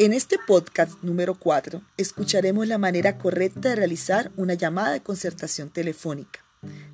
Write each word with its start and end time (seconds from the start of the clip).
En 0.00 0.14
este 0.14 0.38
podcast 0.38 0.94
número 1.02 1.34
4 1.34 1.82
escucharemos 1.98 2.66
la 2.66 2.78
manera 2.78 3.18
correcta 3.18 3.68
de 3.68 3.76
realizar 3.76 4.32
una 4.38 4.54
llamada 4.54 4.92
de 4.92 5.02
concertación 5.02 5.68
telefónica. 5.68 6.42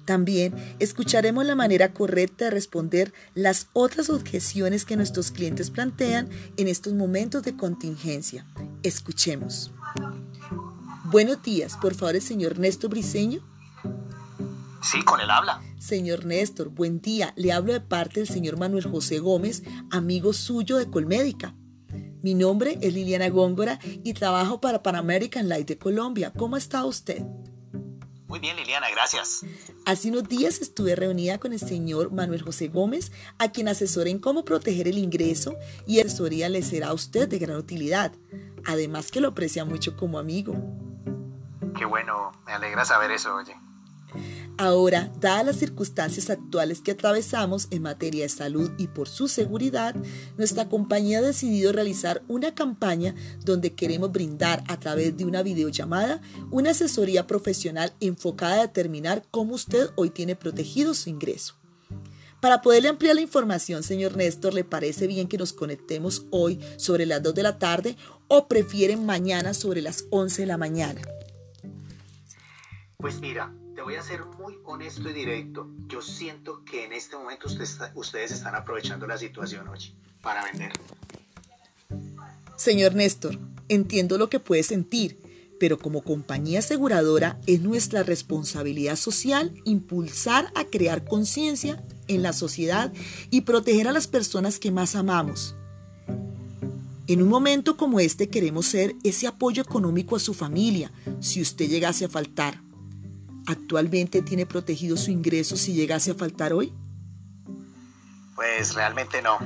También 0.05 0.53
escucharemos 0.81 1.47
la 1.47 1.55
manera 1.55 1.93
correcta 1.93 2.47
de 2.47 2.51
responder 2.51 3.15
las 3.37 3.69
otras 3.75 4.11
objeciones 4.11 4.85
que 4.85 4.97
nuestros 4.97 5.31
clientes 5.31 5.71
plantean 5.71 6.29
en 6.57 6.67
estos 6.67 6.95
momentos 6.95 7.45
de 7.45 7.57
contingencia. 7.57 8.45
Escuchemos. 8.83 9.71
Buenos 11.05 11.41
días, 11.45 11.77
por 11.81 11.95
favor, 11.95 12.17
el 12.17 12.23
señor 12.23 12.59
Néstor 12.59 12.91
Briseño. 12.91 13.39
Sí, 14.83 15.01
con 15.05 15.21
él 15.21 15.31
habla. 15.31 15.63
Señor 15.79 16.25
Néstor, 16.25 16.71
buen 16.71 17.01
día. 17.01 17.33
Le 17.37 17.53
hablo 17.53 17.73
de 17.73 17.81
parte 17.81 18.19
del 18.19 18.29
señor 18.29 18.59
Manuel 18.59 18.91
José 18.91 19.21
Gómez, 19.21 19.63
amigo 19.93 20.33
suyo 20.33 20.77
de 20.77 20.91
Colmédica. 20.91 21.55
Mi 22.27 22.35
nombre 22.35 22.77
es 22.81 22.93
Liliana 22.93 23.29
Góngora 23.29 23.79
y 24.03 24.13
trabajo 24.13 24.61
para 24.61 24.83
Pan 24.83 24.97
American 24.97 25.49
Light 25.49 25.69
de 25.69 25.79
Colombia. 25.79 26.33
¿Cómo 26.37 26.57
está 26.57 26.85
usted? 26.85 27.23
Muy 28.27 28.41
bien, 28.41 28.57
Liliana, 28.57 28.91
gracias. 28.91 29.43
Hace 29.85 30.09
unos 30.09 30.29
días 30.29 30.61
estuve 30.61 30.97
reunida 30.97 31.39
con 31.39 31.53
el 31.53 31.61
señor 31.61 32.11
Manuel 32.11 32.43
José 32.43 32.67
Gómez, 32.67 33.13
a 33.39 33.53
quien 33.53 33.69
asesoré 33.69 34.11
en 34.11 34.19
cómo 34.19 34.45
proteger 34.45 34.89
el 34.89 34.99
ingreso 34.99 35.55
y 35.87 36.01
asesoría 36.01 36.49
le 36.49 36.63
será 36.63 36.89
a 36.89 36.95
usted 36.95 37.29
de 37.29 37.39
gran 37.39 37.59
utilidad. 37.59 38.13
Además 38.65 39.13
que 39.13 39.21
lo 39.21 39.29
aprecia 39.29 39.65
mucho 39.65 39.97
como 39.97 40.19
amigo. 40.19 40.57
Qué 41.79 41.85
bueno, 41.85 42.33
me 42.45 42.55
alegra 42.55 42.85
saber 42.85 43.13
eso, 43.13 43.37
oye. 43.37 43.55
Ahora, 44.59 45.13
dadas 45.21 45.45
las 45.45 45.57
circunstancias 45.57 46.31
actuales 46.31 46.81
que 46.81 46.93
atravesamos 46.93 47.69
en 47.71 47.83
materia 47.83 48.23
de 48.23 48.31
salud 48.31 48.71
y 48.79 48.87
por 48.87 49.07
su 49.07 49.29
seguridad, 49.29 49.95
nuestra 50.39 50.67
compañía 50.71 51.19
ha 51.19 51.23
decidido 51.23 51.73
realizar 51.73 52.23
una 52.27 52.55
campaña 52.55 53.15
donde 53.45 53.75
queremos 53.75 54.13
brindar 54.13 54.65
a 54.69 54.81
través 54.81 55.15
de 55.15 55.27
una 55.27 55.43
videollamada 55.43 56.23
una 56.51 56.71
asesoría 56.71 57.27
profesional 57.27 57.93
enfocada 58.01 58.55
a 58.55 58.67
determinar 58.67 59.25
cómo 59.31 59.55
usted 59.55 59.91
hoy 59.95 60.09
tiene 60.09 60.37
protegido 60.37 60.95
su 60.95 61.11
ingreso. 61.11 61.57
Para 62.41 62.63
poderle 62.63 62.89
ampliar 62.89 63.15
la 63.15 63.21
información, 63.21 63.83
señor 63.83 64.17
Néstor, 64.17 64.55
¿le 64.55 64.65
parece 64.65 65.07
bien 65.07 65.29
que 65.29 65.37
nos 65.37 65.53
conectemos 65.53 66.27
hoy 66.31 66.61
sobre 66.79 67.05
las 67.05 67.23
2 67.23 67.35
de 67.35 67.43
la 67.43 67.59
tarde 67.59 67.97
o 68.29 68.49
prefieren 68.49 69.05
mañana 69.05 69.53
sobre 69.53 69.83
las 69.83 70.05
11 70.11 70.43
de 70.43 70.47
la 70.47 70.57
mañana? 70.57 71.03
Pues 72.99 73.21
mira, 73.21 73.53
voy 73.87 73.95
a 73.95 74.03
ser 74.03 74.25
muy 74.25 74.59
honesto 74.65 75.09
y 75.09 75.13
directo. 75.13 75.71
Yo 75.87 76.03
siento 76.03 76.65
que 76.65 76.87
en 76.87 76.93
este 76.93 77.17
momento 77.17 77.47
ustedes 77.95 78.33
están 78.33 78.57
aprovechando 78.57 79.07
la 79.07 79.17
situación 79.17 79.69
hoy 79.69 79.95
para 80.21 80.43
vender. 80.43 80.73
Señor 82.57 82.97
Néstor, 82.97 83.39
entiendo 83.69 84.19
lo 84.19 84.29
que 84.29 84.41
puede 84.41 84.65
sentir, 84.65 85.21
pero 85.61 85.79
como 85.79 86.03
compañía 86.03 86.59
aseguradora 86.59 87.39
es 87.47 87.61
nuestra 87.61 88.03
responsabilidad 88.03 88.97
social 88.97 89.55
impulsar 89.65 90.51
a 90.57 90.65
crear 90.65 91.05
conciencia 91.05 91.81
en 92.09 92.25
la 92.25 92.33
sociedad 92.33 92.93
y 93.31 93.43
proteger 93.43 93.87
a 93.87 93.93
las 93.93 94.09
personas 94.09 94.59
que 94.59 94.73
más 94.73 94.97
amamos. 94.97 95.55
En 97.07 97.23
un 97.23 97.29
momento 97.29 97.77
como 97.77 98.01
este 98.01 98.29
queremos 98.31 98.67
ser 98.67 98.97
ese 99.05 99.29
apoyo 99.29 99.63
económico 99.63 100.17
a 100.17 100.19
su 100.19 100.35
familia 100.35 100.91
si 101.21 101.41
usted 101.41 101.69
llegase 101.69 102.05
a 102.05 102.09
faltar. 102.09 102.66
¿Actualmente 103.47 104.23
tiene 104.23 104.47
protegido 104.47 104.97
su 104.97 105.11
ingreso 105.11 105.57
si 105.57 105.73
llegase 105.73 106.11
a 106.11 106.15
faltar 106.15 106.53
hoy? 106.53 106.73
Pues 108.35 108.75
realmente 108.75 109.23
no. 109.23 109.39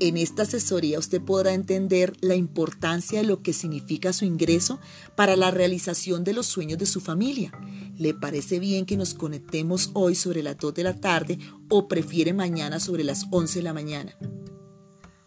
En 0.00 0.16
esta 0.16 0.44
asesoría 0.44 0.98
usted 0.98 1.20
podrá 1.20 1.52
entender 1.52 2.14
la 2.22 2.34
importancia 2.34 3.20
de 3.20 3.26
lo 3.26 3.42
que 3.42 3.52
significa 3.52 4.14
su 4.14 4.24
ingreso 4.24 4.80
para 5.14 5.36
la 5.36 5.50
realización 5.50 6.24
de 6.24 6.32
los 6.32 6.46
sueños 6.46 6.78
de 6.78 6.86
su 6.86 7.02
familia. 7.02 7.52
¿Le 7.98 8.14
parece 8.14 8.60
bien 8.60 8.86
que 8.86 8.96
nos 8.96 9.12
conectemos 9.12 9.90
hoy 9.92 10.14
sobre 10.14 10.42
las 10.42 10.56
2 10.56 10.72
de 10.72 10.84
la 10.84 10.98
tarde 10.98 11.38
o 11.68 11.86
prefiere 11.86 12.32
mañana 12.32 12.80
sobre 12.80 13.04
las 13.04 13.26
11 13.30 13.58
de 13.58 13.62
la 13.62 13.74
mañana? 13.74 14.16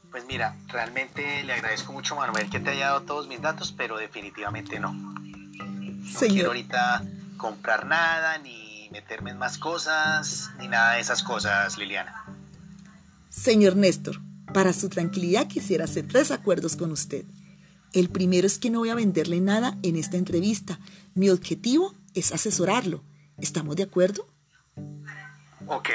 Pues 0.10 0.26
mira, 0.28 0.58
realmente 0.70 1.44
le 1.44 1.54
agradezco 1.54 1.94
mucho 1.94 2.16
Manuel 2.16 2.50
que 2.50 2.60
te 2.60 2.72
haya 2.72 2.88
dado 2.88 3.02
todos 3.02 3.28
mis 3.28 3.42
datos, 3.42 3.72
pero 3.78 3.98
definitivamente 3.98 4.80
no. 4.80 4.92
No 4.94 6.20
Señor. 6.20 6.48
ahorita 6.48 7.04
comprar 7.38 7.86
nada, 7.86 8.38
ni 8.38 8.90
meterme 8.92 9.32
en 9.32 9.38
más 9.38 9.58
cosas, 9.58 10.52
ni 10.60 10.68
nada 10.68 10.94
de 10.94 11.02
esas 11.02 11.24
cosas, 11.24 11.78
Liliana. 11.78 12.26
Señor 13.30 13.76
Néstor, 13.76 14.22
para 14.54 14.74
su 14.74 14.90
tranquilidad 14.90 15.48
quisiera 15.48 15.86
hacer 15.86 16.08
tres 16.08 16.32
acuerdos 16.32 16.76
con 16.76 16.92
usted. 16.92 17.26
El 17.92 18.10
primero 18.10 18.48
es 18.48 18.58
que 18.60 18.70
no 18.70 18.80
voy 18.80 18.90
a 18.90 18.96
venderle 18.96 19.40
nada 19.40 19.78
en 19.84 19.96
esta 19.96 20.18
entrevista. 20.18 20.80
Mi 21.16 21.30
objetivo 21.30 21.96
es 22.14 22.32
asesorarlo. 22.32 23.04
¿Estamos 23.38 23.76
de 23.76 23.84
acuerdo? 23.84 24.28
Ok. 25.68 25.90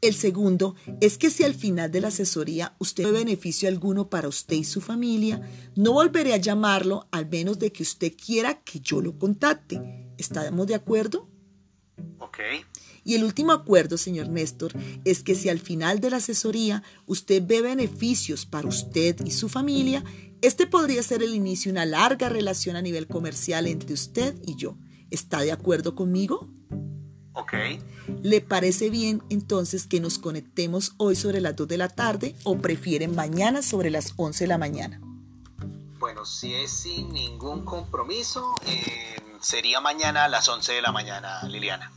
El 0.00 0.14
segundo 0.14 0.76
es 1.00 1.18
que 1.18 1.30
si 1.30 1.42
al 1.42 1.54
final 1.54 1.90
de 1.90 2.00
la 2.00 2.08
asesoría 2.08 2.74
usted 2.78 3.04
ve 3.04 3.12
beneficio 3.12 3.68
alguno 3.68 4.08
para 4.08 4.28
usted 4.28 4.56
y 4.56 4.64
su 4.64 4.80
familia, 4.80 5.40
no 5.74 5.94
volveré 5.94 6.34
a 6.34 6.36
llamarlo 6.36 7.08
al 7.10 7.28
menos 7.28 7.58
de 7.58 7.72
que 7.72 7.82
usted 7.82 8.12
quiera 8.14 8.60
que 8.62 8.78
yo 8.78 9.00
lo 9.00 9.18
contacte. 9.18 10.07
¿Estamos 10.18 10.66
de 10.66 10.74
acuerdo? 10.74 11.28
Ok. 12.18 12.38
Y 13.04 13.14
el 13.14 13.24
último 13.24 13.52
acuerdo, 13.52 13.96
señor 13.96 14.28
Néstor, 14.28 14.72
es 15.04 15.22
que 15.22 15.34
si 15.34 15.48
al 15.48 15.60
final 15.60 16.00
de 16.00 16.10
la 16.10 16.18
asesoría 16.18 16.82
usted 17.06 17.42
ve 17.46 17.62
beneficios 17.62 18.44
para 18.44 18.68
usted 18.68 19.16
y 19.24 19.30
su 19.30 19.48
familia, 19.48 20.04
este 20.42 20.66
podría 20.66 21.02
ser 21.02 21.22
el 21.22 21.34
inicio 21.34 21.70
de 21.70 21.78
una 21.78 21.86
larga 21.86 22.28
relación 22.28 22.76
a 22.76 22.82
nivel 22.82 23.06
comercial 23.06 23.66
entre 23.66 23.94
usted 23.94 24.36
y 24.44 24.56
yo. 24.56 24.76
¿Está 25.10 25.40
de 25.40 25.52
acuerdo 25.52 25.94
conmigo? 25.94 26.50
Ok. 27.32 27.54
¿Le 28.22 28.40
parece 28.40 28.90
bien 28.90 29.22
entonces 29.30 29.86
que 29.86 30.00
nos 30.00 30.18
conectemos 30.18 30.94
hoy 30.98 31.16
sobre 31.16 31.40
las 31.40 31.56
2 31.56 31.68
de 31.68 31.78
la 31.78 31.88
tarde 31.88 32.34
o 32.44 32.58
prefieren 32.58 33.14
mañana 33.14 33.62
sobre 33.62 33.90
las 33.90 34.12
11 34.16 34.44
de 34.44 34.48
la 34.48 34.58
mañana? 34.58 35.00
Bueno, 35.98 36.24
si 36.24 36.54
es 36.54 36.70
sin 36.70 37.12
ningún 37.12 37.64
compromiso, 37.64 38.54
eh, 38.66 39.16
sería 39.48 39.80
mañana 39.80 40.24
a 40.24 40.28
las 40.28 40.46
11 40.46 40.74
de 40.74 40.82
la 40.82 40.92
mañana, 40.92 41.42
Liliana. 41.48 41.90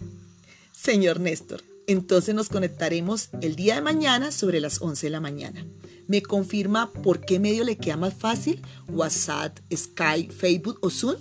Señor 0.72 1.20
Néstor, 1.20 1.62
entonces 1.86 2.34
nos 2.34 2.48
conectaremos 2.48 3.28
el 3.42 3.58
día 3.58 3.76
de 3.76 3.82
mañana 3.82 4.32
sobre 4.32 4.62
las 4.62 4.82
11 4.82 5.08
de 5.08 5.10
la 5.10 5.20
mañana. 5.20 5.66
¿Me 6.08 6.22
confirma 6.22 6.92
por 6.92 7.20
qué 7.20 7.40
medio 7.40 7.66
le 7.66 7.78
queda 7.78 7.98
más 7.98 8.14
fácil? 8.14 8.62
¿WhatsApp, 8.88 9.60
Skype, 9.76 10.34
Facebook 10.34 10.80
o 10.82 10.90
Zoom? 10.90 11.16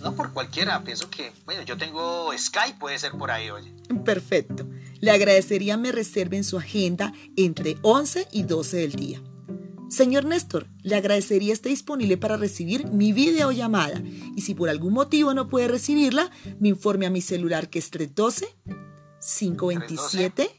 No 0.00 0.14
por 0.14 0.32
cualquiera, 0.32 0.80
pienso 0.84 1.10
que, 1.10 1.32
bueno, 1.44 1.62
yo 1.62 1.76
tengo 1.76 2.30
Skype, 2.38 2.78
puede 2.78 3.00
ser 3.00 3.10
por 3.12 3.32
ahí, 3.32 3.50
oye. 3.50 3.74
Perfecto. 4.04 4.64
Le 5.00 5.10
agradecería 5.10 5.76
me 5.76 5.90
reserve 5.90 6.36
en 6.36 6.44
su 6.44 6.56
agenda 6.56 7.12
entre 7.36 7.78
11 7.82 8.28
y 8.30 8.44
12 8.44 8.76
del 8.76 8.92
día. 8.92 9.20
Señor 9.88 10.26
Néstor, 10.26 10.66
le 10.82 10.96
agradecería 10.96 11.52
esté 11.52 11.68
disponible 11.70 12.16
para 12.18 12.36
recibir 12.36 12.86
mi 12.88 13.12
videollamada 13.12 14.02
y 14.36 14.42
si 14.42 14.54
por 14.54 14.68
algún 14.68 14.92
motivo 14.92 15.32
no 15.34 15.48
puede 15.48 15.66
recibirla, 15.68 16.30
me 16.60 16.68
informe 16.68 17.06
a 17.06 17.10
mi 17.10 17.22
celular 17.22 17.70
que 17.70 17.78
es 17.78 17.90
312 17.90 18.54
527 19.20 20.50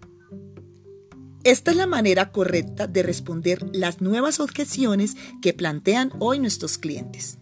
Esta 1.44 1.72
es 1.72 1.78
la 1.78 1.88
manera 1.88 2.32
correcta 2.32 2.88
de 2.88 3.04
responder 3.04 3.66
las 3.76 4.02
nuevas 4.02 4.40
objeciones 4.40 5.16
que 5.42 5.54
plantean 5.54 6.12
hoy 6.20 6.40
nuestros 6.40 6.78
clientes. 6.78 7.38